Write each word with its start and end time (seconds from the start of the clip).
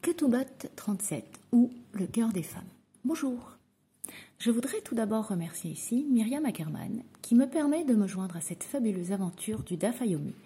Ketubot 0.00 0.46
37 0.76 1.40
ou 1.50 1.72
Le 1.92 2.06
cœur 2.06 2.28
des 2.32 2.44
femmes. 2.44 2.68
Bonjour. 3.04 3.58
Je 4.38 4.52
voudrais 4.52 4.80
tout 4.80 4.94
d'abord 4.94 5.26
remercier 5.26 5.72
ici 5.72 6.06
Myriam 6.08 6.46
Ackerman 6.46 7.02
qui 7.20 7.34
me 7.34 7.48
permet 7.48 7.84
de 7.84 7.96
me 7.96 8.06
joindre 8.06 8.36
à 8.36 8.40
cette 8.40 8.62
fabuleuse 8.62 9.10
aventure 9.10 9.64
du 9.64 9.76
DAF 9.76 10.00
Ayomi 10.00 10.36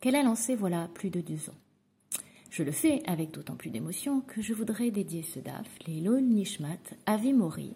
qu'elle 0.00 0.16
a 0.16 0.22
lancée 0.22 0.56
voilà 0.56 0.88
plus 0.94 1.10
de 1.10 1.20
deux 1.20 1.50
ans. 1.50 2.18
Je 2.48 2.62
le 2.62 2.72
fais 2.72 3.02
avec 3.06 3.30
d'autant 3.30 3.56
plus 3.56 3.68
d'émotion 3.68 4.22
que 4.22 4.40
je 4.40 4.54
voudrais 4.54 4.90
dédier 4.90 5.22
ce 5.22 5.38
DAF, 5.38 5.68
Leilon 5.86 6.22
Nishmat, 6.22 6.96
Avi 7.04 7.34
Mori, 7.34 7.74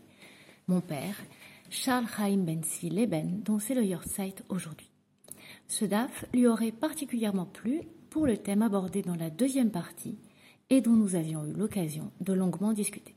mon 0.66 0.80
père, 0.80 1.16
Charles 1.68 2.08
Chaim 2.08 2.38
Ben 2.38 2.62
Leben, 2.84 3.42
dont 3.44 3.58
c'est 3.58 3.74
le 3.74 3.84
Yorkshire 3.84 4.32
aujourd'hui. 4.48 4.88
Ce 5.66 5.84
DAF 5.84 6.24
lui 6.32 6.46
aurait 6.46 6.72
particulièrement 6.72 7.46
plu 7.46 7.82
pour 8.08 8.26
le 8.26 8.38
thème 8.38 8.62
abordé 8.62 9.02
dans 9.02 9.14
la 9.14 9.28
deuxième 9.28 9.70
partie 9.70 10.16
et 10.70 10.80
dont 10.80 10.92
nous 10.92 11.14
avions 11.14 11.44
eu 11.44 11.52
l'occasion 11.52 12.10
de 12.20 12.32
longuement 12.32 12.72
discuter. 12.72 13.14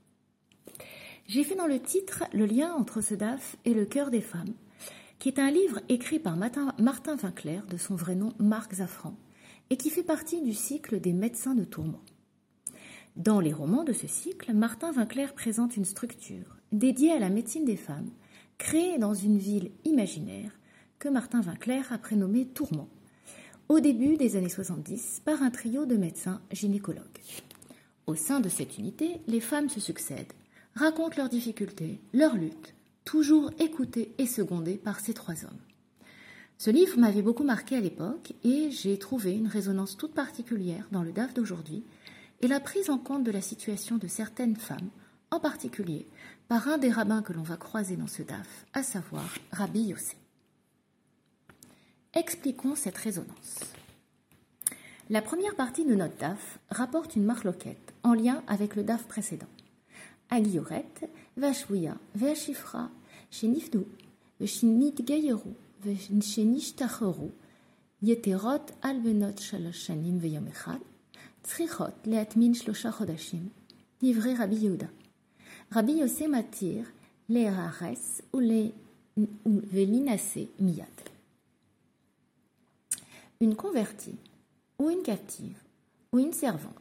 J'ai 1.27 1.43
fait 1.43 1.55
dans 1.55 1.67
le 1.67 1.79
titre 1.79 2.23
le 2.33 2.45
lien 2.45 2.73
entre 2.73 3.01
ce 3.01 3.13
DAF 3.13 3.55
et 3.65 3.73
Le 3.73 3.85
cœur 3.85 4.11
des 4.11 4.21
femmes, 4.21 4.53
qui 5.19 5.29
est 5.29 5.39
un 5.39 5.51
livre 5.51 5.79
écrit 5.87 6.19
par 6.19 6.35
Martin 6.35 7.15
Vinclair, 7.15 7.65
de 7.67 7.77
son 7.77 7.95
vrai 7.95 8.15
nom 8.15 8.33
Marc 8.39 8.75
Zafran, 8.75 9.15
et 9.69 9.77
qui 9.77 9.89
fait 9.89 10.03
partie 10.03 10.41
du 10.41 10.53
cycle 10.53 10.99
des 10.99 11.13
médecins 11.13 11.55
de 11.55 11.63
tourment. 11.63 12.01
Dans 13.15 13.39
les 13.39 13.53
romans 13.53 13.83
de 13.83 13.93
ce 13.93 14.07
cycle, 14.07 14.53
Martin 14.53 14.91
Vinclair 14.91 15.33
présente 15.33 15.77
une 15.77 15.85
structure 15.85 16.57
dédiée 16.71 17.11
à 17.11 17.19
la 17.19 17.29
médecine 17.29 17.65
des 17.65 17.75
femmes, 17.75 18.09
créée 18.57 18.97
dans 18.97 19.13
une 19.13 19.37
ville 19.37 19.71
imaginaire 19.85 20.51
que 20.97 21.09
Martin 21.09 21.41
Vinclair 21.41 21.91
a 21.91 21.97
prénommée 21.97 22.47
Tourment, 22.47 22.89
au 23.71 23.79
début 23.79 24.17
des 24.17 24.35
années 24.35 24.49
70 24.49 25.21
par 25.23 25.41
un 25.41 25.49
trio 25.49 25.85
de 25.85 25.95
médecins 25.95 26.41
gynécologues. 26.51 27.21
Au 28.05 28.15
sein 28.15 28.41
de 28.41 28.49
cette 28.49 28.77
unité, 28.77 29.21
les 29.27 29.39
femmes 29.39 29.69
se 29.69 29.79
succèdent, 29.79 30.33
racontent 30.75 31.15
leurs 31.15 31.29
difficultés, 31.29 32.01
leurs 32.13 32.35
luttes, 32.35 32.75
toujours 33.05 33.49
écoutées 33.59 34.13
et 34.17 34.27
secondées 34.27 34.75
par 34.75 34.99
ces 34.99 35.13
trois 35.13 35.45
hommes. 35.45 35.61
Ce 36.57 36.69
livre 36.69 36.99
m'avait 36.99 37.21
beaucoup 37.21 37.45
marqué 37.45 37.77
à 37.77 37.79
l'époque 37.79 38.33
et 38.43 38.71
j'ai 38.71 38.99
trouvé 38.99 39.37
une 39.37 39.47
résonance 39.47 39.95
toute 39.95 40.13
particulière 40.13 40.89
dans 40.91 41.01
le 41.01 41.13
DAF 41.13 41.33
d'aujourd'hui 41.33 41.85
et 42.41 42.49
la 42.49 42.59
prise 42.59 42.89
en 42.89 42.97
compte 42.97 43.23
de 43.23 43.31
la 43.31 43.41
situation 43.41 43.95
de 43.95 44.07
certaines 44.07 44.57
femmes, 44.57 44.89
en 45.31 45.39
particulier 45.39 46.09
par 46.49 46.67
un 46.67 46.77
des 46.77 46.91
rabbins 46.91 47.21
que 47.21 47.31
l'on 47.31 47.43
va 47.43 47.55
croiser 47.55 47.95
dans 47.95 48.07
ce 48.07 48.21
DAF, 48.21 48.65
à 48.73 48.83
savoir 48.83 49.33
Rabbi 49.53 49.83
Yossé. 49.83 50.17
Expliquons 52.13 52.75
cette 52.75 52.97
résonance. 52.97 53.59
La 55.09 55.21
première 55.21 55.55
partie 55.55 55.85
de 55.85 55.95
notre 55.95 56.17
DAF 56.17 56.59
rapporte 56.69 57.15
une 57.15 57.23
marloquette 57.23 57.93
en 58.03 58.13
lien 58.13 58.43
avec 58.47 58.75
le 58.75 58.83
DAF 58.83 59.05
précédent. 59.05 59.47
Agioret, 60.29 60.85
Vashouya, 61.37 61.95
Vashifra, 62.15 62.89
Shenifdu, 63.31 63.85
Veshinit 64.41 64.95
Gayeru, 64.95 65.51
Veshinishtacheru, 65.85 67.31
Yeterot 68.03 68.73
albenot 68.81 69.39
shalosh 69.39 69.85
shanim 69.85 70.19
veyom 70.19 70.47
echad, 70.47 70.81
Tzrichot 71.43 71.93
leatmin 72.05 72.53
shlosha 72.53 72.91
chodashim, 72.91 73.47
livré 74.01 74.33
Rabbi 74.33 74.57
Yehuda. 74.57 74.87
Rabbi 75.71 75.93
Yosef 75.93 76.27
Matir, 76.27 76.83
le 77.29 77.47
Hares 77.47 78.21
ou 78.33 78.39
le 78.39 78.71
Velinase 79.45 80.49
miyad 80.59 81.10
une 83.41 83.55
convertie 83.55 84.19
ou 84.77 84.91
une 84.91 85.01
captive 85.01 85.57
ou 86.13 86.19
une 86.19 86.31
servante 86.31 86.75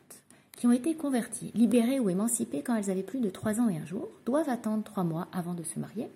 qui 0.52 0.66
ont 0.66 0.72
été 0.72 0.94
converties, 0.94 1.50
libérées 1.54 2.00
ou 2.00 2.10
émancipées 2.10 2.62
quand 2.62 2.74
elles 2.76 2.90
avaient 2.90 3.02
plus 3.02 3.20
de 3.20 3.30
trois 3.30 3.60
ans 3.60 3.70
et 3.70 3.78
un 3.78 3.86
jour, 3.86 4.10
doivent 4.26 4.50
attendre 4.50 4.84
trois 4.84 5.04
mois 5.04 5.26
avant 5.32 5.54
de 5.54 5.62
se 5.62 5.78
marier. 5.78 6.10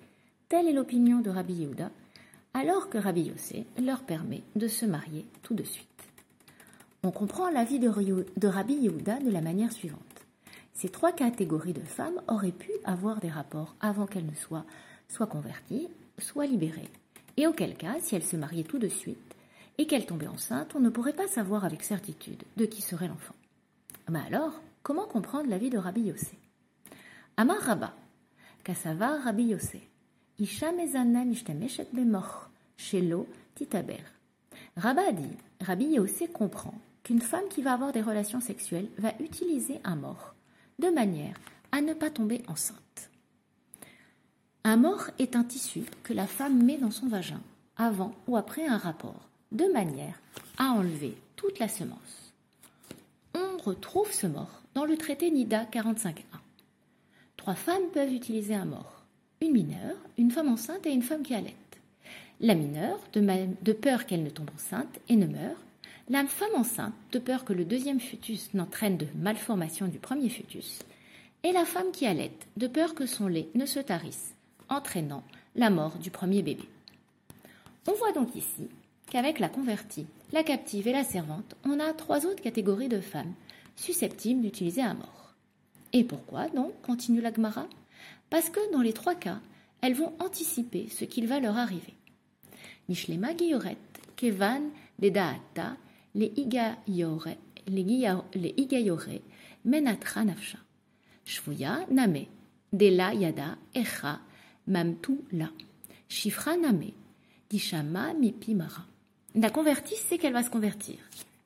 Telle 0.50 0.68
est 0.68 0.74
l'opinion 0.74 1.20
de 1.20 1.30
Rabbi 1.30 1.54
Yehuda, 1.54 1.90
alors 2.52 2.90
que 2.90 2.98
Rabbi 2.98 3.22
Yossé 3.22 3.64
leur 3.82 4.02
permet 4.02 4.42
de 4.54 4.68
se 4.68 4.84
marier 4.84 5.24
tout 5.42 5.54
de 5.54 5.62
suite. 5.62 5.88
On 7.02 7.10
comprend 7.10 7.48
l'avis 7.48 7.78
de, 7.78 7.88
Rabbi 8.46 8.74
Yehuda 8.74 9.20
de 9.20 9.30
la 9.30 9.40
manière 9.40 9.72
suivante. 9.72 10.00
Ces 10.74 10.90
trois 10.90 11.12
catégories 11.12 11.72
de 11.72 11.80
femmes 11.80 12.20
auraient 12.28 12.52
pu 12.52 12.70
avoir 12.84 13.20
des 13.20 13.30
rapports 13.30 13.76
avant 13.80 14.06
qu'elles 14.06 14.26
ne 14.26 14.34
soient 14.34 14.66
soit 15.08 15.26
converties, 15.26 15.88
soit 16.18 16.46
libérées. 16.46 16.90
Et 17.38 17.46
auquel 17.46 17.76
cas, 17.76 17.96
si 18.00 18.14
elles 18.14 18.22
se 18.22 18.36
mariaient 18.36 18.62
tout 18.62 18.78
de 18.78 18.88
suite, 18.88 19.33
et 19.78 19.86
qu'elle 19.86 20.06
tombait 20.06 20.26
enceinte, 20.26 20.74
on 20.74 20.80
ne 20.80 20.88
pourrait 20.88 21.12
pas 21.12 21.26
savoir 21.26 21.64
avec 21.64 21.82
certitude 21.82 22.42
de 22.56 22.64
qui 22.64 22.82
serait 22.82 23.08
l'enfant. 23.08 23.34
Mais 24.10 24.20
alors, 24.26 24.60
comment 24.82 25.06
comprendre 25.06 25.48
la 25.48 25.58
vie 25.58 25.70
de 25.70 25.78
Rabbi 25.78 26.02
Yossé 26.02 26.38
Amar 27.36 27.58
Rabba, 27.58 27.94
Rabbi 28.66 29.44
Yossé, 29.44 29.82
Isha 30.38 30.72
mezana 30.72 31.24
bemoch, 31.92 32.48
shelo 32.76 33.26
titaber. 33.54 34.02
Rabba 34.76 35.12
dit, 35.12 35.36
Rabbi 35.60 35.86
Yossé 35.86 36.28
comprend 36.28 36.74
qu'une 37.02 37.20
femme 37.20 37.48
qui 37.50 37.62
va 37.62 37.72
avoir 37.72 37.92
des 37.92 38.02
relations 38.02 38.40
sexuelles 38.40 38.88
va 38.98 39.12
utiliser 39.20 39.80
un 39.84 39.96
mort, 39.96 40.34
de 40.78 40.88
manière 40.88 41.36
à 41.72 41.80
ne 41.80 41.94
pas 41.94 42.10
tomber 42.10 42.42
enceinte. 42.48 43.10
Un 44.64 44.76
mort 44.76 45.10
est 45.18 45.36
un 45.36 45.44
tissu 45.44 45.82
que 46.02 46.12
la 46.12 46.26
femme 46.26 46.62
met 46.62 46.78
dans 46.78 46.90
son 46.90 47.06
vagin 47.06 47.40
avant 47.76 48.14
ou 48.26 48.36
après 48.36 48.66
un 48.66 48.78
rapport 48.78 49.28
de 49.54 49.64
manière 49.72 50.20
à 50.58 50.72
enlever 50.72 51.14
toute 51.36 51.58
la 51.58 51.68
semence. 51.68 52.32
On 53.34 53.56
retrouve 53.58 54.12
ce 54.12 54.26
mort 54.26 54.62
dans 54.74 54.84
le 54.84 54.96
traité 54.96 55.30
NIDA 55.30 55.64
45.1. 55.64 56.14
Trois 57.36 57.54
femmes 57.54 57.88
peuvent 57.92 58.12
utiliser 58.12 58.54
un 58.54 58.64
mort. 58.64 59.02
Une 59.40 59.52
mineure, 59.52 59.96
une 60.18 60.30
femme 60.30 60.48
enceinte 60.48 60.86
et 60.86 60.92
une 60.92 61.02
femme 61.02 61.22
qui 61.22 61.34
allait. 61.34 61.56
La 62.40 62.54
mineure, 62.54 62.98
de 63.12 63.72
peur 63.72 64.06
qu'elle 64.06 64.24
ne 64.24 64.30
tombe 64.30 64.50
enceinte 64.54 64.98
et 65.08 65.16
ne 65.16 65.26
meure. 65.26 65.56
La 66.08 66.24
femme 66.26 66.54
enceinte, 66.56 66.94
de 67.12 67.18
peur 67.18 67.44
que 67.44 67.52
le 67.52 67.64
deuxième 67.64 68.00
fœtus 68.00 68.52
n'entraîne 68.54 68.96
de 68.96 69.06
malformation 69.16 69.86
du 69.86 69.98
premier 69.98 70.28
fœtus. 70.28 70.80
Et 71.44 71.52
la 71.52 71.64
femme 71.64 71.92
qui 71.92 72.06
allait, 72.06 72.32
de 72.56 72.66
peur 72.66 72.94
que 72.94 73.06
son 73.06 73.28
lait 73.28 73.48
ne 73.54 73.66
se 73.66 73.80
tarisse, 73.80 74.34
entraînant 74.68 75.22
la 75.54 75.70
mort 75.70 75.96
du 75.98 76.10
premier 76.10 76.42
bébé. 76.42 76.64
On 77.86 77.92
voit 77.92 78.12
donc 78.12 78.34
ici 78.34 78.68
qu'avec 79.14 79.38
la 79.38 79.48
convertie, 79.48 80.08
la 80.32 80.42
captive 80.42 80.88
et 80.88 80.92
la 80.92 81.04
servante, 81.04 81.54
on 81.64 81.78
a 81.78 81.92
trois 81.92 82.26
autres 82.26 82.42
catégories 82.42 82.88
de 82.88 82.98
femmes 82.98 83.32
susceptibles 83.76 84.40
d'utiliser 84.40 84.82
un 84.82 84.94
mort. 84.94 85.36
Et 85.92 86.02
pourquoi 86.02 86.48
donc 86.48 86.72
continue 86.82 87.20
la 87.20 87.32
Gemara 87.32 87.68
Parce 88.28 88.50
que 88.50 88.72
dans 88.72 88.80
les 88.80 88.92
trois 88.92 89.14
cas, 89.14 89.38
elles 89.82 89.94
vont 89.94 90.14
anticiper 90.18 90.88
ce 90.88 91.04
qu'il 91.04 91.28
va 91.28 91.38
leur 91.38 91.56
arriver. 91.56 91.94
Mishlema 92.88 93.36
Giyoret, 93.36 93.78
Kevan, 94.16 94.70
Bedaata, 94.98 95.76
les 96.16 96.32
Igayore, 96.36 97.28
les 97.68 98.54
Igayore, 98.56 99.20
Menatra 99.64 100.24
Nafsha. 100.24 100.58
Shvuya 101.24 101.86
Name, 101.88 102.26
Dela 102.72 103.14
Yada, 103.14 103.58
Echa, 103.76 104.18
Mamtu 104.66 105.20
La. 105.30 105.50
Shifra 106.08 106.56
Name, 106.56 106.90
Dishama 107.48 108.12
Mipimara. 108.12 108.86
La 109.36 109.50
convertie 109.50 109.96
sait 109.96 110.16
qu'elle 110.16 110.32
va 110.32 110.44
se 110.44 110.50
convertir. 110.50 110.94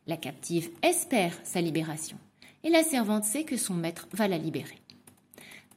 La 0.06 0.18
captive 0.18 0.68
espère 0.82 1.32
sa 1.42 1.62
libération. 1.62 2.18
Et 2.62 2.68
la 2.68 2.82
servante 2.82 3.24
sait 3.24 3.44
que 3.44 3.56
son 3.56 3.72
maître 3.72 4.08
va 4.12 4.28
la 4.28 4.36
libérer. 4.36 4.78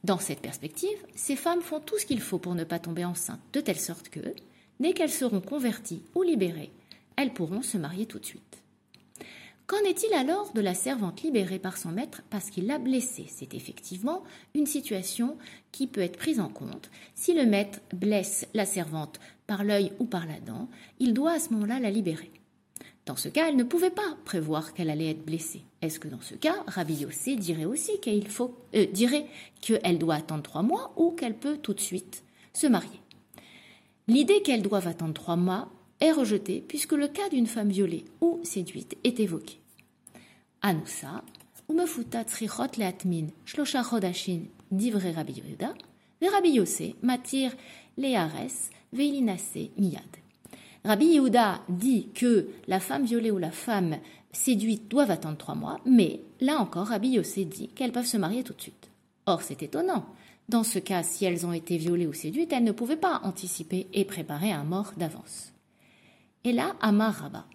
Dans 0.04 0.18
cette 0.18 0.42
perspective, 0.42 0.98
ces 1.14 1.36
femmes 1.36 1.62
font 1.62 1.80
tout 1.80 1.98
ce 1.98 2.04
qu'il 2.04 2.20
faut 2.20 2.38
pour 2.38 2.54
ne 2.54 2.64
pas 2.64 2.78
tomber 2.78 3.06
enceinte, 3.06 3.40
de 3.54 3.62
telle 3.62 3.80
sorte 3.80 4.10
que, 4.10 4.34
dès 4.78 4.92
qu'elles 4.92 5.10
seront 5.10 5.40
converties 5.40 6.02
ou 6.14 6.22
libérées, 6.22 6.70
elles 7.16 7.32
pourront 7.32 7.62
se 7.62 7.78
marier 7.78 8.04
tout 8.04 8.18
de 8.18 8.26
suite. 8.26 8.62
Qu'en 9.66 9.82
est-il 9.88 10.12
alors 10.12 10.52
de 10.52 10.60
la 10.60 10.74
servante 10.74 11.22
libérée 11.22 11.58
par 11.58 11.78
son 11.78 11.92
maître 11.92 12.20
parce 12.28 12.50
qu'il 12.50 12.66
l'a 12.66 12.78
blessée? 12.78 13.24
C'est 13.30 13.54
effectivement 13.54 14.22
une 14.54 14.66
situation 14.66 15.38
qui 15.70 15.86
peut 15.86 16.02
être 16.02 16.18
prise 16.18 16.40
en 16.40 16.50
compte. 16.50 16.90
Si 17.14 17.32
le 17.32 17.46
maître 17.46 17.80
blesse 17.94 18.46
la 18.52 18.66
servante 18.66 19.18
par 19.52 19.64
l'œil 19.64 19.92
ou 19.98 20.06
par 20.06 20.26
la 20.26 20.40
dent, 20.40 20.66
il 20.98 21.12
doit 21.12 21.32
à 21.32 21.38
ce 21.38 21.52
moment-là 21.52 21.78
la 21.78 21.90
libérer. 21.90 22.30
Dans 23.04 23.16
ce 23.16 23.28
cas, 23.28 23.50
elle 23.50 23.56
ne 23.56 23.64
pouvait 23.64 23.90
pas 23.90 24.16
prévoir 24.24 24.72
qu'elle 24.72 24.88
allait 24.88 25.10
être 25.10 25.26
blessée. 25.26 25.60
Est-ce 25.82 26.00
que 26.00 26.08
dans 26.08 26.22
ce 26.22 26.34
cas, 26.34 26.64
Rabbi 26.68 26.94
Yossé 26.94 27.36
dirait 27.36 27.66
aussi 27.66 28.00
qu'il 28.00 28.26
faut, 28.28 28.56
euh, 28.74 28.86
dirait 28.86 29.26
qu'elle 29.60 29.98
doit 29.98 30.14
attendre 30.14 30.42
trois 30.42 30.62
mois 30.62 30.94
ou 30.96 31.10
qu'elle 31.10 31.36
peut 31.36 31.58
tout 31.58 31.74
de 31.74 31.80
suite 31.80 32.24
se 32.54 32.66
marier? 32.66 32.98
L'idée 34.08 34.40
qu'elle 34.40 34.62
doive 34.62 34.88
attendre 34.88 35.12
trois 35.12 35.36
mois 35.36 35.70
est 36.00 36.12
rejetée 36.12 36.64
puisque 36.66 36.92
le 36.92 37.08
cas 37.08 37.28
d'une 37.28 37.46
femme 37.46 37.68
violée 37.68 38.06
ou 38.22 38.40
séduite 38.44 38.96
est 39.04 39.20
évoqué. 39.20 39.60
Anoussa, 40.62 41.22
leatmin, 41.68 43.26
Rabbi 45.14 45.42
Rabbi 46.22 46.50
Yossé, 46.52 46.96
leares, 47.98 48.70
miyad. 48.92 50.02
Rabbi 50.84 51.06
Yehuda 51.06 51.62
dit 51.68 52.08
que 52.14 52.48
la 52.66 52.80
femme 52.80 53.04
violée 53.04 53.30
ou 53.30 53.38
la 53.38 53.52
femme 53.52 53.98
séduites 54.32 54.88
doivent 54.88 55.10
attendre 55.10 55.36
trois 55.36 55.54
mois, 55.54 55.80
mais 55.86 56.20
là 56.40 56.58
encore, 56.58 56.88
Rabbi 56.88 57.10
Yossé 57.10 57.44
dit 57.44 57.68
qu'elles 57.68 57.92
peuvent 57.92 58.06
se 58.06 58.16
marier 58.16 58.42
tout 58.42 58.54
de 58.54 58.60
suite. 58.60 58.90
Or, 59.26 59.42
c'est 59.42 59.62
étonnant. 59.62 60.06
Dans 60.48 60.64
ce 60.64 60.80
cas, 60.80 61.02
si 61.04 61.24
elles 61.24 61.46
ont 61.46 61.52
été 61.52 61.76
violées 61.76 62.06
ou 62.06 62.12
séduites, 62.12 62.52
elles 62.52 62.64
ne 62.64 62.72
pouvaient 62.72 62.96
pas 62.96 63.20
anticiper 63.22 63.86
et 63.92 64.04
préparer 64.04 64.50
un 64.50 64.64
mort 64.64 64.92
d'avance. 64.96 65.52
Et 66.44 66.52
là, 66.52 66.74
Amar 66.80 67.14
Rabba, 67.14 67.46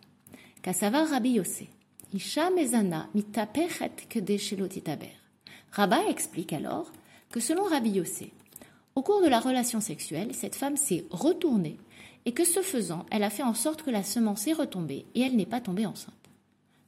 Kasava 0.61 1.03
Rabbi 1.03 1.31
Yossé, 1.31 1.67
Isha 2.13 2.49
Mezana 2.51 3.09
mitapechet. 3.13 3.91
Rabba 5.71 5.99
explique 6.07 6.53
alors 6.53 6.91
que 7.29 7.41
selon 7.41 7.63
Rabbi 7.63 7.89
Yossé, 7.89 8.31
au 8.97 9.03
cours 9.03 9.21
de 9.21 9.27
la 9.27 9.39
relation 9.39 9.79
sexuelle, 9.79 10.33
cette 10.33 10.55
femme 10.55 10.75
s'est 10.75 11.05
retournée 11.11 11.77
et 12.25 12.31
que 12.31 12.43
ce 12.43 12.63
faisant, 12.63 13.05
elle 13.11 13.21
a 13.21 13.29
fait 13.29 13.43
en 13.43 13.53
sorte 13.53 13.83
que 13.83 13.91
la 13.91 14.01
semence 14.01 14.47
est 14.47 14.53
retombée 14.53 15.05
et 15.13 15.21
elle 15.21 15.35
n'est 15.35 15.45
pas 15.45 15.61
tombée 15.61 15.85
enceinte. 15.85 16.15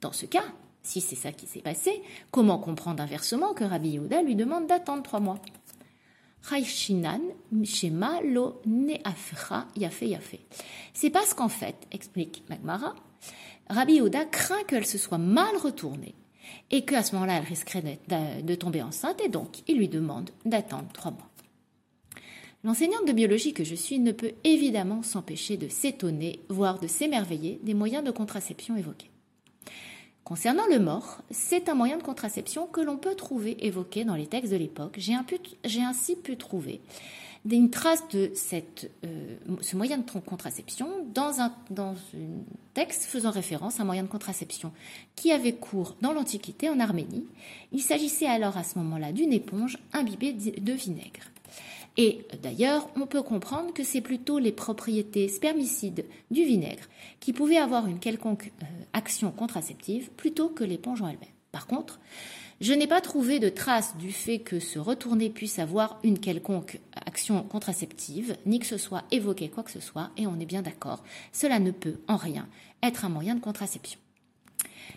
Dans 0.01 0.11
ce 0.11 0.25
cas, 0.25 0.45
si 0.81 1.01
c'est 1.01 1.15
ça 1.15 1.31
qui 1.31 1.45
s'est 1.45 1.61
passé, 1.61 2.01
comment 2.31 2.57
comprendre 2.57 3.03
inversement 3.03 3.53
que 3.53 3.63
Rabbi 3.63 3.89
Yehuda 3.89 4.23
lui 4.23 4.35
demande 4.35 4.65
d'attendre 4.65 5.03
trois 5.03 5.19
mois? 5.19 5.37
C'est 10.95 11.11
parce 11.11 11.35
qu'en 11.35 11.49
fait, 11.49 11.75
explique 11.91 12.43
Magmara, 12.49 12.95
Rabbi 13.69 13.97
Yehuda 13.97 14.25
craint 14.25 14.63
qu'elle 14.67 14.87
se 14.87 14.97
soit 14.97 15.19
mal 15.19 15.55
retournée 15.57 16.15
et 16.71 16.85
qu'à 16.85 17.03
ce 17.03 17.13
moment-là, 17.13 17.37
elle 17.37 17.45
risquerait 17.45 17.99
de 18.41 18.55
tomber 18.55 18.81
enceinte 18.81 19.21
et 19.23 19.29
donc 19.29 19.59
il 19.67 19.77
lui 19.77 19.89
demande 19.89 20.31
d'attendre 20.43 20.87
trois 20.91 21.11
mois. 21.11 21.28
L'enseignante 22.63 23.07
de 23.07 23.13
biologie 23.13 23.53
que 23.53 23.63
je 23.63 23.75
suis 23.75 23.99
ne 23.99 24.11
peut 24.11 24.33
évidemment 24.43 25.01
s'empêcher 25.01 25.55
de 25.55 25.69
s'étonner, 25.69 26.41
voire 26.49 26.79
de 26.79 26.87
s'émerveiller 26.87 27.59
des 27.63 27.73
moyens 27.73 28.03
de 28.03 28.11
contraception 28.11 28.75
évoqués. 28.75 29.09
Concernant 30.25 30.67
le 30.69 30.79
mort, 30.79 31.21
c'est 31.31 31.69
un 31.69 31.73
moyen 31.73 31.97
de 31.97 32.03
contraception 32.03 32.67
que 32.67 32.81
l'on 32.81 32.97
peut 32.97 33.15
trouver 33.15 33.65
évoqué 33.65 34.03
dans 34.03 34.15
les 34.15 34.27
textes 34.27 34.51
de 34.51 34.57
l'époque. 34.57 34.99
J'ai 34.99 35.83
ainsi 35.83 36.15
pu 36.15 36.37
trouver 36.37 36.81
une 37.49 37.69
trace 37.69 38.07
de 38.09 38.31
euh, 38.53 39.35
ce 39.61 39.75
moyen 39.75 39.97
de 39.97 40.03
contraception 40.21 40.87
dans 41.13 41.39
un 41.39 41.53
texte 42.73 43.03
faisant 43.03 43.31
référence 43.31 43.79
à 43.79 43.83
un 43.83 43.85
moyen 43.85 44.03
de 44.03 44.09
contraception 44.09 44.71
qui 45.15 45.31
avait 45.31 45.53
cours 45.53 45.95
dans 46.01 46.13
l'Antiquité 46.13 46.69
en 46.69 46.79
Arménie. 46.79 47.25
Il 47.71 47.81
s'agissait 47.81 48.27
alors 48.27 48.57
à 48.57 48.63
ce 48.63 48.77
moment-là 48.79 49.11
d'une 49.11 49.33
éponge 49.33 49.77
imbibée 49.93 50.33
de 50.33 50.73
vinaigre. 50.73 51.21
Et 51.97 52.25
d'ailleurs, 52.41 52.87
on 52.95 53.07
peut 53.07 53.21
comprendre 53.21 53.73
que 53.73 53.83
c'est 53.83 54.01
plutôt 54.01 54.39
les 54.39 54.51
propriétés 54.51 55.27
spermicides 55.27 56.05
du 56.31 56.43
vinaigre 56.43 56.83
qui 57.19 57.33
pouvaient 57.33 57.57
avoir 57.57 57.87
une 57.87 57.99
quelconque 57.99 58.51
euh, 58.61 58.65
action 58.93 59.31
contraceptive 59.31 60.09
plutôt 60.11 60.49
que 60.49 60.63
l'éponge 60.63 61.01
en 61.01 61.07
elle-même. 61.07 61.29
Par 61.51 61.67
contre, 61.67 61.99
je 62.61 62.73
n'ai 62.73 62.87
pas 62.87 63.01
trouvé 63.01 63.39
de 63.39 63.49
trace 63.49 63.95
du 63.97 64.11
fait 64.11 64.39
que 64.39 64.59
ce 64.59 64.79
retourné 64.79 65.29
puisse 65.29 65.59
avoir 65.59 65.97
une 66.03 66.19
quelconque 66.19 66.79
action 67.05 67.41
contraceptive, 67.43 68.35
ni 68.45 68.59
que 68.59 68.65
ce 68.65 68.77
soit 68.77 69.05
évoqué 69.11 69.49
quoi 69.49 69.63
que 69.63 69.71
ce 69.71 69.79
soit, 69.79 70.11
et 70.17 70.27
on 70.27 70.39
est 70.39 70.45
bien 70.45 70.61
d'accord, 70.61 71.03
cela 71.31 71.59
ne 71.59 71.71
peut 71.71 71.99
en 72.07 72.17
rien 72.17 72.47
être 72.83 73.05
un 73.05 73.09
moyen 73.09 73.35
de 73.35 73.39
contraception. 73.39 73.99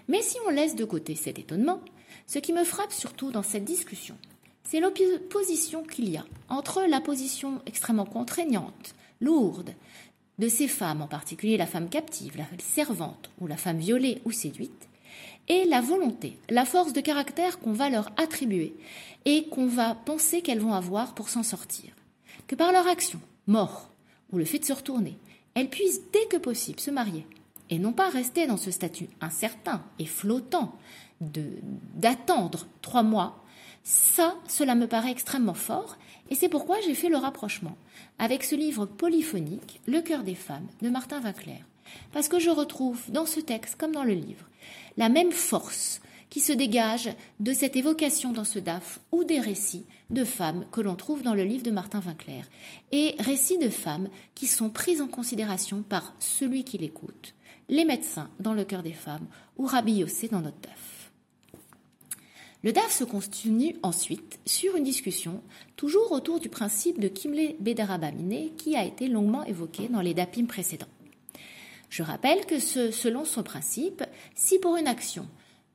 Mais 0.09 0.23
si 0.23 0.37
on 0.47 0.51
laisse 0.51 0.75
de 0.75 0.85
côté 0.85 1.15
cet 1.15 1.39
étonnement, 1.39 1.81
ce 2.27 2.41
qui 2.41 2.53
me 2.53 2.65
frappe 2.65 2.93
surtout 2.93 3.31
dans 3.31 3.45
cette 3.45 3.65
discussion, 3.65 4.17
c'est 4.65 4.81
l'opposition 4.81 5.83
qu'il 5.83 6.09
y 6.09 6.17
a 6.17 6.25
entre 6.49 6.83
la 6.89 7.01
position 7.01 7.61
extrêmement 7.67 8.07
contraignante, 8.07 8.95
lourde, 9.21 9.75
de 10.39 10.49
ces 10.49 10.69
femmes, 10.69 11.03
en 11.03 11.07
particulier 11.07 11.57
la 11.57 11.67
femme 11.67 11.89
captive, 11.89 12.37
la 12.37 12.47
servante 12.59 13.31
ou 13.41 13.47
la 13.47 13.57
femme 13.57 13.79
violée 13.79 14.21
ou 14.25 14.33
séduite, 14.33 14.89
et 15.49 15.65
la 15.65 15.81
volonté, 15.81 16.39
la 16.49 16.65
force 16.65 16.93
de 16.93 17.01
caractère 17.01 17.59
qu'on 17.59 17.73
va 17.73 17.91
leur 17.91 18.11
attribuer 18.17 18.75
et 19.25 19.49
qu'on 19.49 19.67
va 19.67 19.95
penser 19.95 20.41
qu'elles 20.41 20.61
vont 20.61 20.75
avoir 20.75 21.15
pour 21.15 21.29
s'en 21.29 21.43
sortir. 21.43 21.91
Que 22.47 22.55
par 22.57 22.73
leur 22.73 22.87
action, 22.87 23.21
mort, 23.47 23.91
ou 24.33 24.39
le 24.39 24.45
fait 24.45 24.59
de 24.59 24.65
se 24.65 24.73
retourner, 24.73 25.17
elles 25.55 25.69
puissent 25.69 26.01
dès 26.13 26.27
que 26.27 26.39
possible 26.39 26.81
se 26.81 26.91
marier, 26.91 27.27
et 27.71 27.79
non 27.79 27.93
pas 27.93 28.09
rester 28.09 28.47
dans 28.47 28.57
ce 28.57 28.71
statut 28.71 29.09
incertain 29.21 29.83
et 29.99 30.07
flottant 30.07 30.75
d'attendre 31.21 32.67
trois 32.81 33.03
mois 33.03 33.42
ça, 33.85 34.37
cela 34.49 34.75
me 34.75 34.87
paraît 34.87 35.11
extrêmement 35.11 35.55
fort, 35.55 35.97
et 36.31 36.35
c'est 36.35 36.49
pourquoi 36.49 36.81
j'ai 36.81 36.95
fait 36.95 37.09
le 37.09 37.17
rapprochement 37.17 37.77
avec 38.19 38.45
ce 38.45 38.55
livre 38.55 38.87
polyphonique, 38.87 39.81
Le 39.87 40.01
cœur 40.01 40.23
des 40.23 40.35
femmes, 40.35 40.67
de 40.81 40.89
Martin 40.89 41.21
Winkler. 41.21 41.65
Parce 42.13 42.29
que 42.29 42.39
je 42.39 42.51
retrouve 42.51 43.01
dans 43.09 43.27
ce 43.27 43.41
texte, 43.41 43.77
comme 43.77 43.93
dans 43.93 44.05
le 44.05 44.15
livre, 44.15 44.47
la 44.97 45.09
même 45.09 45.33
force 45.33 46.01
qui 46.31 46.41
se 46.41 46.53
dégage 46.53 47.11
de 47.41 47.53
cette 47.53 47.77
évocation 47.77 48.33
dans 48.33 48.45
ce 48.45 48.59
DAF 48.59 49.01
ou 49.11 49.25
des 49.25 49.41
récits 49.41 49.85
de 50.09 50.25
femmes 50.25 50.65
que 50.73 50.81
l'on 50.81 50.95
trouve 50.95 51.23
dans 51.23 51.35
le 51.35 51.45
livre 51.45 51.65
de 51.65 51.71
Martin 51.71 52.01
Winkler, 52.01 52.43
et 52.93 53.15
récits 53.19 53.59
de 53.59 53.69
femmes 53.69 54.09
qui 54.35 54.47
sont 54.47 54.71
prises 54.71 55.03
en 55.03 55.09
considération 55.09 55.83
par 55.83 56.15
celui 56.19 56.65
qui 56.65 56.79
l'écoute, 56.79 57.35
les 57.69 57.85
médecins 57.85 58.31
dans 58.41 58.55
le 58.55 58.65
cœur 58.65 58.83
des 58.83 58.95
femmes 58.95 59.27
ou 59.59 59.67
Rabbi 59.67 60.05
dans 60.31 60.41
notre 60.41 60.61
DAF. 60.61 61.02
Le 62.65 62.73
DAF 62.73 62.93
se 62.93 63.03
continue 63.03 63.75
ensuite 63.83 64.39
sur 64.47 64.77
une 64.77 64.85
discussion 64.85 65.43
toujours 65.75 66.13
autour 66.13 66.39
du 66.39 66.49
principe 66.49 67.01
de 67.01 67.09
Kimle 67.09 67.57
Bedarabamine 67.59 68.55
qui 68.57 68.77
a 68.77 68.85
été 68.85 69.09
longuement 69.09 69.45
évoqué 69.45 69.89
dans 69.89 70.01
les 70.01 70.15
DAPIM 70.15 70.47
précédents. 70.47 70.87
Je 71.91 72.05
rappelle 72.05 72.47
que 72.47 72.61
selon 72.61 73.25
son 73.25 73.43
principe, 73.43 74.05
si 74.37 74.61
pour 74.61 74.77
une 74.77 74.87
action 74.87 75.29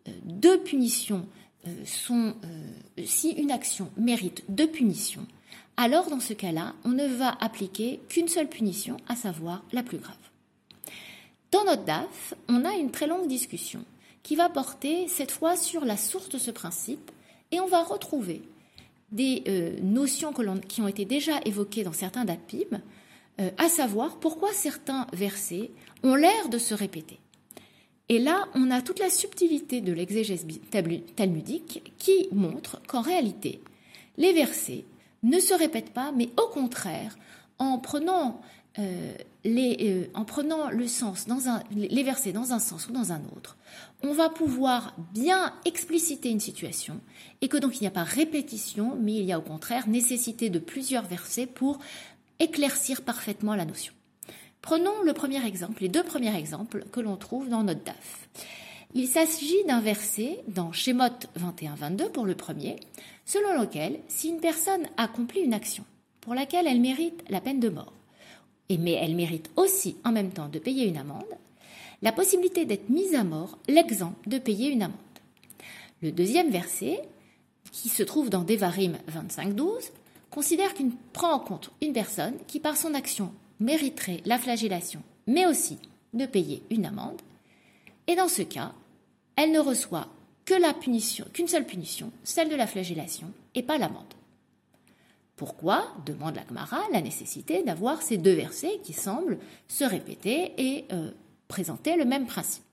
euh, 0.07 0.12
deux 0.24 0.63
punitions 0.63 1.28
euh, 1.68 1.86
sont, 1.86 2.36
euh, 2.45 3.04
si 3.06 3.31
une 3.31 3.51
action 3.51 3.92
mérite 3.98 4.45
deux 4.48 4.68
punitions, 4.68 5.28
alors 5.75 6.10
dans 6.10 6.22
ce 6.22 6.33
cas-là, 6.33 6.74
on 6.86 6.90
ne 6.90 7.06
va 7.06 7.38
appliquer 7.42 8.00
qu'une 8.07 8.30
seule 8.30 8.50
punition, 8.50 8.98
à 9.10 9.16
savoir 9.16 9.63
la 9.74 9.83
plus 9.83 9.98
grave. 9.98 10.16
Dans 11.51 11.66
notre 11.66 11.83
DAF, 11.83 12.33
on 12.48 12.63
a 12.66 12.75
une 12.75 12.92
très 12.92 13.07
longue 13.07 13.28
discussion 13.28 13.83
qui 14.27 14.35
va 14.35 14.50
porter 14.50 15.07
cette 15.07 15.31
fois 15.31 15.56
sur 15.56 15.85
la 15.85 15.95
source 15.95 16.27
de 16.27 16.38
ce 16.38 16.51
principe 16.51 17.12
et 17.53 17.62
on 17.62 17.65
va 17.65 17.81
retrouver 17.81 18.41
des 19.13 19.41
euh, 19.47 19.79
notions 19.81 20.33
qui 20.68 20.81
ont 20.81 20.88
été 20.89 21.06
déjà 21.06 21.39
évoquées 21.45 21.85
dans 21.85 21.94
certains 21.94 22.25
dapim, 22.25 22.81
euh, 23.39 23.50
à 23.57 23.69
savoir 23.69 24.19
pourquoi 24.19 24.51
certains 24.51 25.07
versets 25.13 25.71
ont 26.03 26.15
l'air 26.15 26.50
de 26.50 26.57
se 26.57 26.74
répéter. 26.74 27.19
Et 28.09 28.19
là, 28.19 28.50
on 28.53 28.69
a 28.69 28.81
toute 28.81 29.00
la 29.00 29.09
subtilité 29.09 29.79
de 29.79 29.94
l'exégèse 29.94 30.45
talmudique 31.15 31.94
qui 31.97 32.27
montre 32.33 32.81
qu'en 32.85 33.01
réalité, 33.01 33.61
les 34.18 34.33
versets 34.33 34.83
ne 35.23 35.40
se 35.40 35.54
répètent 35.54 35.94
pas, 35.94 36.11
mais 36.11 36.28
au 36.35 36.49
contraire, 36.49 37.18
en 37.59 37.78
prenant 37.80 38.42
euh, 38.80 39.14
les, 39.44 40.09
en 40.14 40.23
prenant 40.23 40.69
le 40.69 40.87
sens 40.87 41.26
dans 41.28 41.47
un, 41.47 41.64
les 41.71 42.04
versets 42.04 42.31
dans 42.31 42.54
un 42.54 42.59
sens 42.59 42.87
ou 42.87 42.92
dans 42.92 43.11
un 43.11 43.21
autre, 43.35 43.57
on 44.04 44.14
va 44.14 44.30
pouvoir 44.30 44.95
bien 45.14 45.54
expliciter 45.66 46.30
une 46.30 46.40
situation 46.40 46.99
et 47.42 47.47
que 47.47 47.57
donc 47.57 47.78
il 47.78 47.81
n'y 47.81 47.87
a 47.87 47.92
pas 47.92 48.04
répétition, 48.04 48.97
mais 49.02 49.16
il 49.16 49.26
y 49.26 49.33
a 49.33 49.40
au 49.40 49.42
contraire 49.42 49.87
nécessité 49.87 50.49
de 50.49 50.59
plusieurs 50.59 51.06
versets 51.06 51.47
pour 51.47 51.80
éclaircir 52.40 53.02
parfaitement 53.02 53.56
la 53.56 53.66
notion. 53.66 53.94
Prenons 54.61 55.02
le 55.04 55.14
premier 55.14 55.44
exemple, 55.45 55.81
les 55.81 55.90
deux 55.90 56.04
premiers 56.04 56.35
exemples 56.35 56.85
que 56.92 56.99
l'on 56.99 57.16
trouve 57.16 57.49
dans 57.49 57.64
notre 57.64 57.83
DAF. 57.83 58.30
Il 58.94 59.07
s'agit 59.07 59.64
d'un 59.68 59.81
verset 59.81 60.44
dans 60.47 60.71
Shemot 60.71 61.06
21-22 61.40 62.11
pour 62.11 62.26
le 62.26 62.35
premier, 62.35 62.78
selon 63.26 63.59
lequel 63.59 63.99
si 64.07 64.30
une 64.30 64.40
personne 64.40 64.87
accomplit 64.97 65.42
une 65.42 65.54
action 65.54 65.83
pour 66.28 66.36
laquelle 66.36 66.68
elle 66.68 66.81
mérite 66.81 67.24
la 67.30 67.40
peine 67.40 67.62
de 67.62 67.69
mort, 67.69 67.94
et 68.68 68.78
mais 68.78 68.92
elle 68.92 69.16
mérite 69.16 69.50
aussi 69.56 69.96
en 70.04 70.12
même 70.12 70.31
temps 70.31 70.50
de 70.50 70.60
payer 70.60 70.86
une 70.86 70.98
amende, 70.98 71.24
la 72.02 72.12
possibilité 72.12 72.66
d'être 72.66 72.90
mise 72.90 73.16
à 73.16 73.24
mort 73.24 73.57
l'exempt 73.69 74.14
de 74.26 74.38
payer 74.38 74.69
une 74.69 74.81
amende. 74.84 74.98
Le 76.02 76.12
deuxième 76.12 76.50
verset, 76.50 77.02
qui 77.72 77.88
se 77.88 78.04
trouve 78.04 78.30
dans 78.30 78.44
Devarim 78.44 78.98
25-12, 79.10 79.92
considère 80.30 80.74
qu'il 80.74 80.92
prend 81.14 81.31
en 81.31 81.40
compte 81.40 81.72
une 81.81 81.94
personne 81.94 82.36
qui 82.46 82.60
par 82.60 82.76
son 82.76 82.94
action 82.94 83.31
mériterait 83.62 84.22
la 84.26 84.38
flagellation, 84.38 85.02
mais 85.28 85.46
aussi 85.46 85.78
de 86.14 86.26
payer 86.26 86.62
une 86.69 86.88
amende. 86.88 87.22
Et 88.07 88.18
dans 88.18 88.28
ce 88.28 88.42
cas, 88.42 88.74
elle 89.38 89.54
ne 89.54 89.60
reçoit 89.60 90.10
qu'une 90.44 91.48
seule 91.48 91.66
punition, 91.66 92.12
celle 92.26 92.50
de 92.50 92.56
la 92.57 92.68
flagellation, 92.68 93.31
et 93.56 93.64
pas 93.64 93.78
l'amende. 93.78 94.04
Pourquoi 95.37 95.87
demande 96.06 96.35
la 96.35 96.45
Gemara 96.45 96.81
la 96.91 97.01
nécessité 97.01 97.63
d'avoir 97.63 98.01
ces 98.01 98.17
deux 98.17 98.33
versets 98.33 98.79
qui 98.83 98.91
semblent 98.91 99.37
se 99.69 99.85
répéter 99.85 100.51
et 100.57 100.85
euh, 100.91 101.11
présenter 101.47 101.95
le 101.95 102.03
même 102.03 102.25
principe? 102.25 102.63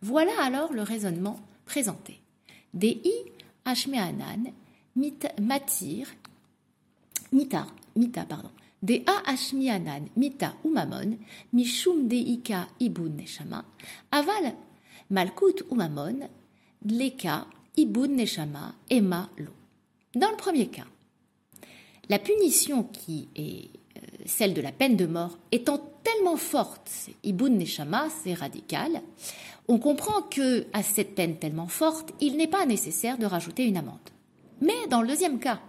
Voilà 0.00 0.32
alors 0.42 0.72
le 0.72 0.82
raisonnement 0.82 1.38
présenté. 1.64 2.20
Dei 2.74 3.00
Ashmeanan 3.64 4.50
matir 5.40 6.08
mita 7.30 7.66
mita 7.94 8.24
pardon. 8.24 8.50
Dea 8.82 9.04
Ashmianan 9.26 10.08
mita 10.16 10.54
umamon 10.64 11.18
mishum 11.52 12.08
deika 12.08 12.66
ibun 12.80 13.10
neshama 13.10 13.64
aval 14.10 14.54
Malkut 15.12 15.62
ou 15.68 15.74
Mammon, 15.74 16.26
Leka, 16.86 17.46
Ibun 17.76 18.16
Neshama, 18.16 18.74
Emma, 18.88 19.28
Lo. 19.36 19.50
Dans 20.14 20.30
le 20.30 20.36
premier 20.38 20.68
cas, 20.68 20.86
la 22.08 22.18
punition 22.18 22.84
qui 22.84 23.28
est 23.36 23.70
euh, 23.96 24.00
celle 24.26 24.54
de 24.54 24.60
la 24.60 24.72
peine 24.72 24.96
de 24.96 25.06
mort 25.06 25.38
étant 25.50 25.80
tellement 26.02 26.36
forte, 26.36 26.90
Ibun 27.22 27.50
Neshama, 27.50 28.08
c'est 28.22 28.34
radical, 28.34 29.02
on 29.68 29.78
comprend 29.78 30.22
que 30.22 30.66
à 30.72 30.82
cette 30.82 31.14
peine 31.14 31.36
tellement 31.36 31.68
forte, 31.68 32.12
il 32.20 32.36
n'est 32.36 32.48
pas 32.48 32.66
nécessaire 32.66 33.18
de 33.18 33.26
rajouter 33.26 33.64
une 33.64 33.76
amende. 33.76 33.98
Mais 34.60 34.86
dans 34.90 35.02
le 35.02 35.08
deuxième 35.08 35.38
cas, 35.38 35.60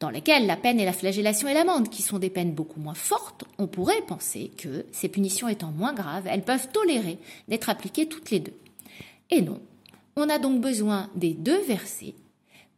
dans 0.00 0.10
lequel 0.10 0.46
la 0.46 0.56
peine 0.56 0.80
et 0.80 0.84
la 0.84 0.92
flagellation 0.92 1.48
et 1.48 1.54
l'amende, 1.54 1.88
qui 1.88 2.02
sont 2.02 2.18
des 2.18 2.30
peines 2.30 2.52
beaucoup 2.52 2.80
moins 2.80 2.94
fortes, 2.94 3.44
on 3.58 3.68
pourrait 3.68 4.02
penser 4.06 4.50
que, 4.58 4.84
ces 4.90 5.08
punitions 5.08 5.48
étant 5.48 5.70
moins 5.70 5.94
graves, 5.94 6.26
elles 6.26 6.42
peuvent 6.42 6.68
tolérer 6.72 7.18
d'être 7.48 7.70
appliquées 7.70 8.08
toutes 8.08 8.30
les 8.30 8.40
deux. 8.40 8.56
Et 9.30 9.42
non, 9.42 9.60
on 10.16 10.28
a 10.28 10.38
donc 10.38 10.60
besoin 10.60 11.08
des 11.14 11.34
deux 11.34 11.60
versets 11.62 12.14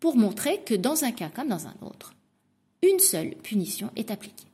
pour 0.00 0.16
montrer 0.16 0.60
que 0.64 0.74
dans 0.74 1.04
un 1.04 1.12
cas 1.12 1.28
comme 1.28 1.48
dans 1.48 1.66
un 1.66 1.74
autre, 1.82 2.14
une 2.82 2.98
seule 2.98 3.34
punition 3.36 3.90
est 3.96 4.10
appliquée. 4.10 4.46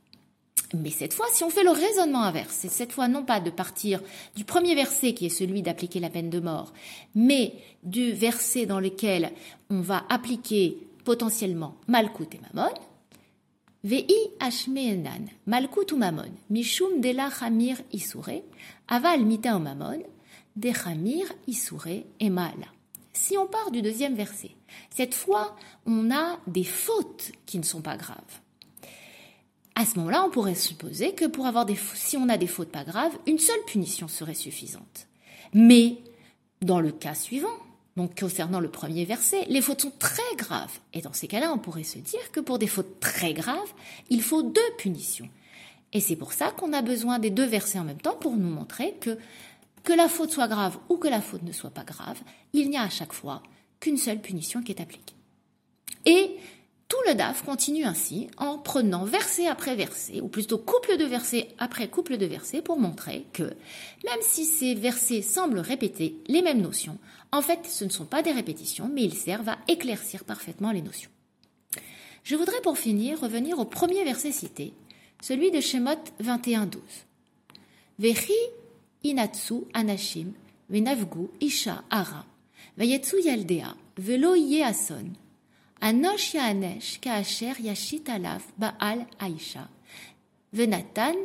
Mais 0.74 0.90
cette 0.90 1.14
fois, 1.14 1.26
si 1.32 1.42
on 1.42 1.50
fait 1.50 1.64
le 1.64 1.70
raisonnement 1.70 2.22
inverse, 2.22 2.54
c'est 2.60 2.68
cette 2.68 2.92
fois 2.92 3.08
non 3.08 3.24
pas 3.24 3.40
de 3.40 3.50
partir 3.50 4.00
du 4.36 4.44
premier 4.44 4.74
verset 4.76 5.14
qui 5.14 5.26
est 5.26 5.30
celui 5.30 5.62
d'appliquer 5.62 5.98
la 5.98 6.10
peine 6.10 6.30
de 6.30 6.38
mort, 6.38 6.72
mais 7.14 7.54
du 7.82 8.12
verset 8.12 8.66
dans 8.66 8.78
lequel 8.78 9.32
on 9.68 9.80
va 9.80 10.04
appliquer 10.08 10.78
potentiellement 11.04 11.74
Malkut 11.88 12.28
et 12.32 12.40
Mammon, 12.54 12.72
Vei 13.82 14.06
Ashmeenan, 14.38 15.26
Malkut 15.46 15.92
ou 15.92 15.96
Mammon, 15.96 16.30
Mishum 16.50 17.00
de 17.00 17.10
la 17.10 17.30
Chamir 17.30 17.78
Isure, 17.92 18.42
Aval 18.86 19.24
Mita 19.24 19.56
ou 19.56 19.58
Mammon, 19.58 20.02
de 20.54 20.70
Chamir 20.70 21.26
Isure 21.48 22.04
et 22.20 22.30
Maala. 22.30 22.66
Si 23.12 23.36
on 23.36 23.46
part 23.46 23.70
du 23.70 23.82
deuxième 23.82 24.14
verset, 24.14 24.52
cette 24.90 25.14
fois, 25.14 25.56
on 25.86 26.10
a 26.10 26.38
des 26.46 26.64
fautes 26.64 27.32
qui 27.46 27.58
ne 27.58 27.64
sont 27.64 27.82
pas 27.82 27.96
graves. 27.96 28.40
À 29.74 29.84
ce 29.84 29.98
moment-là, 29.98 30.24
on 30.24 30.30
pourrait 30.30 30.54
supposer 30.54 31.14
que 31.14 31.24
pour 31.24 31.46
avoir 31.46 31.64
des, 31.64 31.76
si 31.94 32.16
on 32.16 32.28
a 32.28 32.36
des 32.36 32.46
fautes 32.46 32.70
pas 32.70 32.84
graves, 32.84 33.16
une 33.26 33.38
seule 33.38 33.64
punition 33.66 34.08
serait 34.08 34.34
suffisante. 34.34 35.06
Mais, 35.54 35.98
dans 36.60 36.80
le 36.80 36.92
cas 36.92 37.14
suivant, 37.14 37.48
donc 37.96 38.18
concernant 38.18 38.60
le 38.60 38.70
premier 38.70 39.04
verset, 39.04 39.44
les 39.48 39.60
fautes 39.60 39.82
sont 39.82 39.92
très 39.98 40.36
graves. 40.36 40.78
Et 40.92 41.00
dans 41.00 41.12
ces 41.12 41.28
cas-là, 41.28 41.52
on 41.52 41.58
pourrait 41.58 41.82
se 41.82 41.98
dire 41.98 42.30
que 42.32 42.40
pour 42.40 42.58
des 42.58 42.66
fautes 42.66 43.00
très 43.00 43.32
graves, 43.32 43.72
il 44.08 44.22
faut 44.22 44.42
deux 44.42 44.60
punitions. 44.78 45.28
Et 45.92 46.00
c'est 46.00 46.16
pour 46.16 46.32
ça 46.32 46.52
qu'on 46.52 46.72
a 46.72 46.82
besoin 46.82 47.18
des 47.18 47.30
deux 47.30 47.46
versets 47.46 47.78
en 47.78 47.84
même 47.84 48.00
temps 48.00 48.14
pour 48.14 48.36
nous 48.36 48.48
montrer 48.48 48.94
que 49.00 49.18
que 49.84 49.92
la 49.92 50.08
faute 50.08 50.30
soit 50.30 50.48
grave 50.48 50.78
ou 50.88 50.96
que 50.96 51.08
la 51.08 51.20
faute 51.20 51.42
ne 51.42 51.52
soit 51.52 51.70
pas 51.70 51.84
grave, 51.84 52.20
il 52.52 52.70
n'y 52.70 52.76
a 52.76 52.82
à 52.82 52.90
chaque 52.90 53.12
fois 53.12 53.42
qu'une 53.80 53.96
seule 53.96 54.20
punition 54.20 54.62
qui 54.62 54.72
est 54.72 54.80
appliquée. 54.80 55.14
Et 56.06 56.36
tout 56.88 56.96
le 57.06 57.14
DAF 57.14 57.44
continue 57.44 57.84
ainsi 57.84 58.28
en 58.36 58.58
prenant 58.58 59.04
verset 59.04 59.46
après 59.46 59.76
verset, 59.76 60.20
ou 60.20 60.28
plutôt 60.28 60.58
couple 60.58 60.96
de 60.96 61.04
versets 61.04 61.48
après 61.58 61.88
couple 61.88 62.16
de 62.16 62.26
versets, 62.26 62.62
pour 62.62 62.80
montrer 62.80 63.26
que, 63.32 63.44
même 64.04 64.20
si 64.22 64.44
ces 64.44 64.74
versets 64.74 65.22
semblent 65.22 65.60
répéter 65.60 66.16
les 66.26 66.42
mêmes 66.42 66.60
notions, 66.60 66.98
en 67.30 67.42
fait 67.42 67.60
ce 67.64 67.84
ne 67.84 67.90
sont 67.90 68.06
pas 68.06 68.22
des 68.22 68.32
répétitions, 68.32 68.90
mais 68.92 69.04
ils 69.04 69.16
servent 69.16 69.48
à 69.48 69.58
éclaircir 69.68 70.24
parfaitement 70.24 70.72
les 70.72 70.82
notions. 70.82 71.10
Je 72.24 72.34
voudrais 72.34 72.60
pour 72.60 72.76
finir 72.76 73.20
revenir 73.20 73.60
au 73.60 73.64
premier 73.64 74.02
verset 74.02 74.32
cité, 74.32 74.74
celui 75.22 75.52
de 75.52 75.60
Shemot 75.60 75.92
21.12. 76.20 76.78
Vechi 78.00 78.32
inatsu 79.02 79.68
anashim 79.72 80.34
venavgu 80.70 81.30
isha 81.40 81.84
ara. 81.90 82.24
Vayetsu 82.76 83.18
yaldea 83.18 83.74
velo 83.98 84.34
ason 84.64 85.16
anosh 85.80 86.34
yaanesh 86.34 87.00
kaacher 87.00 87.56
yashit 87.60 88.08
alaf 88.08 88.44
baal 88.58 89.06
aisha. 89.18 89.68
Venatan 90.52 91.16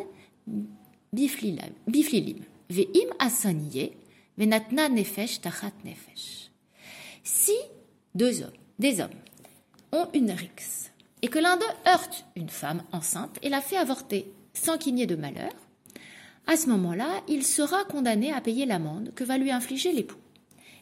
biflilim 1.13 2.41
veim 2.69 3.09
asoniye 3.19 3.93
venatna 4.37 4.89
nefesh 4.89 5.41
tachat 5.41 5.73
nefesh. 5.83 6.51
Si 7.23 7.57
deux 8.13 8.41
hommes 8.41 8.51
des 8.79 8.99
hommes 9.01 9.21
ont 9.91 10.07
une 10.13 10.31
rixe 10.31 10.91
et 11.21 11.27
que 11.27 11.39
l'un 11.39 11.57
d'eux 11.57 11.75
heurte 11.87 12.25
une 12.35 12.49
femme 12.49 12.83
enceinte 12.91 13.39
et 13.41 13.49
la 13.49 13.61
fait 13.61 13.77
avorter 13.77 14.31
sans 14.53 14.77
qu'il 14.77 14.95
n'y 14.95 15.03
ait 15.03 15.07
de 15.07 15.15
malheur 15.15 15.53
à 16.47 16.57
ce 16.57 16.69
moment-là, 16.69 17.21
il 17.27 17.43
sera 17.43 17.83
condamné 17.85 18.31
à 18.31 18.41
payer 18.41 18.65
l'amende 18.65 19.11
que 19.15 19.23
va 19.23 19.37
lui 19.37 19.51
infliger 19.51 19.91
l'époux. 19.91 20.19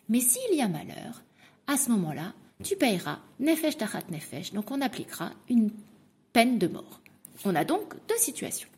Mais 0.09 0.19
s'il 0.19 0.55
y 0.55 0.61
a 0.61 0.67
malheur, 0.67 1.23
à 1.67 1.77
ce 1.77 1.89
moment-là, 1.91 2.33
tu 2.63 2.75
payeras 2.75 3.19
nefesh 3.39 3.77
tachat 3.77 4.03
nefesh, 4.09 4.53
donc 4.53 4.71
on 4.71 4.81
appliquera 4.81 5.31
une 5.49 5.71
peine 6.33 6.57
de 6.57 6.67
mort. 6.67 7.01
On 7.45 7.55
a 7.55 7.65
donc 7.65 7.95
deux 8.07 8.17
situations. 8.17 8.69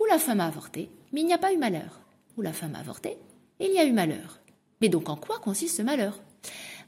Où 0.00 0.04
la 0.06 0.18
femme 0.18 0.40
a 0.40 0.46
avorté, 0.46 0.90
mais 1.12 1.20
il 1.20 1.26
n'y 1.26 1.32
a 1.32 1.38
pas 1.38 1.52
eu 1.52 1.58
malheur. 1.58 2.00
Où 2.36 2.42
la 2.42 2.52
femme 2.52 2.74
a 2.74 2.80
avorté, 2.80 3.16
il 3.60 3.72
y 3.72 3.78
a 3.78 3.84
eu 3.84 3.92
malheur. 3.92 4.40
Mais 4.80 4.88
donc 4.88 5.08
en 5.08 5.16
quoi 5.16 5.38
consiste 5.38 5.76
ce 5.76 5.82
malheur? 5.82 6.20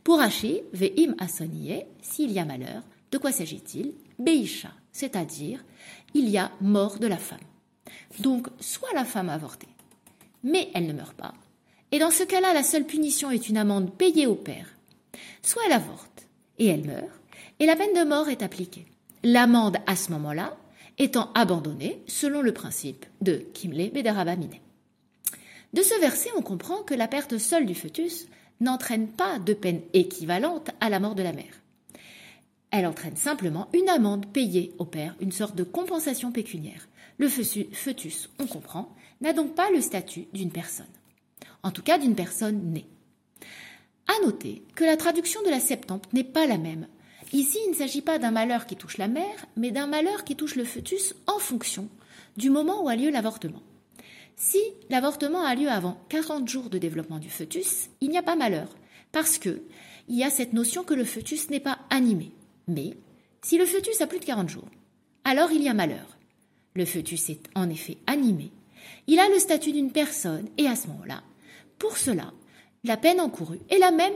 Pour 0.04 0.21
Hachi, 0.21 0.62
ve'im 0.73 1.14
asoniye, 1.18 1.85
s'il 2.00 2.30
y 2.30 2.38
a 2.38 2.45
malheur, 2.45 2.83
de 3.11 3.18
quoi 3.18 3.33
s'agit-il? 3.33 3.95
Beisha, 4.18 4.73
c'est-à-dire 4.92 5.64
il 6.14 6.28
y 6.28 6.38
a 6.38 6.52
mort 6.61 6.99
de 6.99 7.06
la 7.06 7.18
femme. 7.18 7.38
Donc, 8.21 8.49
soit 8.61 8.93
la 8.95 9.05
femme 9.05 9.28
a 9.28 9.35
avorté, 9.35 9.66
mais 10.43 10.69
elle 10.75 10.87
ne 10.87 10.93
meurt 10.93 11.16
pas. 11.16 11.35
Et 11.93 11.99
dans 11.99 12.11
ce 12.11 12.25
cas-là, 12.25 12.52
la 12.52 12.62
seule 12.62 12.85
punition 12.85 13.31
est 13.31 13.49
une 13.49 13.57
amende 13.57 13.93
payée 13.93 14.26
au 14.26 14.35
père. 14.35 14.69
Soit 15.43 15.62
elle 15.66 15.73
avorte 15.73 16.26
et 16.59 16.66
elle 16.66 16.85
meurt, 16.85 17.21
et 17.61 17.66
la 17.66 17.76
peine 17.76 17.95
de 17.95 18.09
mort 18.09 18.28
est 18.28 18.43
appliquée. 18.43 18.87
L'amende, 19.23 19.78
à 19.87 19.97
ce 19.97 20.11
moment-là, 20.12 20.57
étant 20.99 21.31
abandonnée 21.35 22.02
selon 22.07 22.43
le 22.43 22.52
principe 22.52 23.07
de 23.21 23.45
Kimle 23.55 23.90
Bedarabamine. 23.90 24.57
De 25.73 25.83
ce 25.83 25.99
verset, 26.00 26.31
on 26.37 26.43
comprend 26.43 26.83
que 26.83 26.95
la 26.95 27.09
perte 27.09 27.38
seule 27.38 27.66
du 27.66 27.75
fœtus 27.75 28.26
n'entraîne 28.61 29.09
pas 29.09 29.38
de 29.38 29.52
peine 29.52 29.83
équivalente 29.93 30.71
à 30.81 30.88
la 30.88 31.00
mort 31.00 31.14
de 31.14 31.23
la 31.23 31.33
mère. 31.33 31.61
Elle 32.71 32.87
entraîne 32.87 33.16
simplement 33.16 33.69
une 33.73 33.88
amende 33.88 34.26
payée 34.26 34.73
au 34.78 34.85
père, 34.85 35.14
une 35.21 35.33
sorte 35.33 35.55
de 35.55 35.64
compensation 35.64 36.33
pécuniaire. 36.33 36.88
Le 37.18 37.28
fœtus, 37.28 38.30
on 38.38 38.46
comprend, 38.46 38.94
n'a 39.20 39.32
donc 39.32 39.54
pas 39.54 39.70
le 39.70 39.80
statut 39.80 40.26
d'une 40.32 40.52
personne. 40.52 40.87
En 41.62 41.70
tout 41.70 41.82
cas, 41.82 41.99
d'une 41.99 42.14
personne 42.14 42.73
née. 42.73 42.87
À 44.08 44.25
noter 44.25 44.62
que 44.75 44.85
la 44.85 44.96
traduction 44.96 45.42
de 45.42 45.49
la 45.49 45.61
Septante 45.61 46.12
n'est 46.12 46.25
pas 46.25 46.46
la 46.46 46.58
même. 46.58 46.87
Ici, 47.32 47.58
il 47.66 47.70
ne 47.70 47.76
s'agit 47.76 48.02
pas 48.02 48.18
d'un 48.18 48.30
malheur 48.30 48.66
qui 48.66 48.76
touche 48.76 48.99
la 48.99 49.08
mère, 49.08 49.46
mais 49.56 49.70
d'un 49.70 49.87
malheur 49.87 50.25
qui 50.25 50.37
touche 50.37 50.54
le 50.54 50.64
fœtus 50.64 51.14
en 51.26 51.38
fonction 51.38 51.88
du 52.37 52.50
moment 52.50 52.85
où 52.85 52.88
a 52.88 52.96
lieu 52.96 53.11
l'avortement. 53.11 53.62
Si 54.37 54.61
l'avortement 54.90 55.42
a 55.42 55.54
lieu 55.54 55.68
avant 55.68 55.99
40 56.11 56.46
jours 56.46 56.68
de 56.68 56.78
développement 56.78 57.18
du 57.18 57.30
fœtus, 57.30 57.88
il 58.00 58.11
n'y 58.11 58.18
a 58.18 58.23
pas 58.23 58.37
malheur, 58.37 58.68
parce 59.11 59.38
que 59.38 59.62
il 60.08 60.16
y 60.16 60.23
a 60.23 60.30
cette 60.30 60.52
notion 60.52 60.85
que 60.85 60.94
le 60.94 61.04
fœtus 61.04 61.50
n'est 61.50 61.58
pas 61.58 61.78
animé. 61.90 62.32
Mais 62.68 62.96
si 63.42 63.58
le 63.58 63.64
fœtus 63.64 64.00
a 64.00 64.06
plus 64.06 64.20
de 64.20 64.25
40 64.25 64.49
jours, 64.49 64.68
alors 65.25 65.50
il 65.50 65.62
y 65.62 65.68
a 65.68 65.75
malheur. 65.75 66.15
Le 66.76 66.85
fœtus 66.85 67.30
est 67.30 67.40
en 67.54 67.71
effet 67.71 67.97
animé. 68.06 68.52
Il 69.06 69.18
a 69.18 69.28
le 69.30 69.38
statut 69.38 69.73
d'une 69.73 69.92
personne 69.92 70.47
et 70.59 70.66
à 70.66 70.76
ce 70.76 70.88
moment-là, 70.88 71.23
pour 71.78 71.97
cela, 71.97 72.33
la 72.85 72.99
peine 72.99 73.21
encourue 73.21 73.61
est 73.71 73.78
la 73.78 73.90
même 73.90 74.12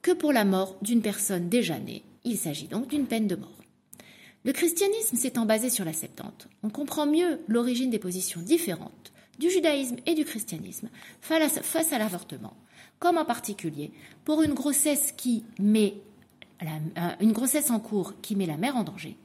que 0.00 0.12
pour 0.12 0.32
la 0.32 0.46
mort 0.46 0.78
d'une 0.80 1.02
personne 1.02 1.50
déjà 1.50 1.78
née. 1.78 2.02
Il 2.24 2.38
s'agit 2.38 2.68
donc 2.68 2.88
d'une 2.88 3.06
peine 3.06 3.26
de 3.26 3.36
mort. 3.36 3.60
Le 4.44 4.52
christianisme 4.52 5.16
s'étant 5.16 5.44
basé 5.44 5.68
sur 5.68 5.84
la 5.84 5.92
Septante, 5.92 6.48
on 6.62 6.70
comprend 6.70 7.06
mieux 7.06 7.40
l'origine 7.46 7.90
des 7.90 7.98
positions 7.98 8.40
différentes 8.40 9.12
du 9.38 9.50
judaïsme 9.50 9.96
et 10.06 10.14
du 10.14 10.24
christianisme 10.24 10.88
face 11.20 11.92
à 11.92 11.98
l'avortement, 11.98 12.56
comme 12.98 13.18
en 13.18 13.26
particulier 13.26 13.92
pour 14.24 14.42
une 14.42 14.54
grossesse 14.54 15.12
qui 15.12 15.44
met 15.58 15.94
euh, 16.62 17.10
une 17.20 17.32
grossesse 17.32 17.70
en 17.70 17.80
cours 17.80 18.14
qui 18.22 18.36
met 18.36 18.46
la 18.46 18.56
mère 18.56 18.76
en 18.76 18.84
danger, 18.84 19.16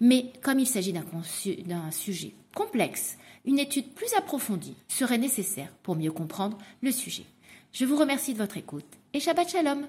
mais 0.00 0.32
comme 0.42 0.58
il 0.58 0.66
s'agit 0.66 0.92
d'un 0.92 1.90
sujet 1.90 2.32
complexe, 2.54 3.16
une 3.44 3.58
étude 3.58 3.92
plus 3.94 4.12
approfondie 4.14 4.76
serait 4.88 5.18
nécessaire 5.18 5.72
pour 5.82 5.96
mieux 5.96 6.12
comprendre 6.12 6.58
le 6.82 6.90
sujet. 6.90 7.24
Je 7.72 7.84
vous 7.84 7.96
remercie 7.96 8.32
de 8.32 8.38
votre 8.38 8.56
écoute 8.56 8.86
et 9.12 9.20
Shabbat 9.20 9.48
Shalom 9.48 9.86